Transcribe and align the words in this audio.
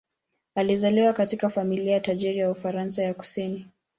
Alizaliwa 0.55 1.13
katika 1.13 1.49
familia 1.49 1.99
tajiri 1.99 2.37
ya 2.37 2.51
Ufaransa 2.51 3.03
ya 3.03 3.13
kusini. 3.13 3.67